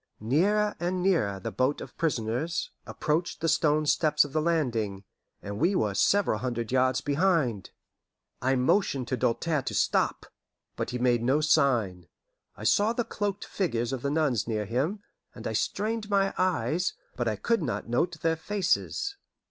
Nearer 0.19 0.75
and 0.79 1.03
nearer 1.03 1.39
the 1.39 1.51
boat 1.51 1.79
of 1.79 1.95
prisoners 1.95 2.71
approached 2.87 3.39
the 3.39 3.47
stone 3.47 3.85
steps 3.85 4.25
of 4.25 4.33
the 4.33 4.41
landing, 4.41 5.03
and 5.43 5.59
we 5.59 5.75
were 5.75 5.93
several 5.93 6.39
hundred 6.39 6.71
yards 6.71 7.01
behind. 7.01 7.69
I 8.41 8.55
motioned 8.55 9.07
to 9.09 9.15
Doltaire 9.17 9.61
to 9.61 9.75
stop, 9.75 10.25
but 10.75 10.89
he 10.89 10.97
made 10.97 11.21
no 11.21 11.39
sign. 11.39 12.07
I 12.57 12.63
saw 12.63 12.93
the 12.93 13.03
cloaked 13.03 13.45
figures 13.45 13.93
of 13.93 14.01
the 14.01 14.09
nuns 14.09 14.47
near 14.47 14.65
him, 14.65 15.03
and 15.35 15.45
I 15.45 15.53
strained 15.53 16.09
my 16.09 16.33
eyes, 16.35 16.95
but 17.15 17.27
I 17.27 17.35
could 17.35 17.61
not 17.61 17.87
note 17.87 18.19
their 18.23 18.37
faces. 18.37 19.17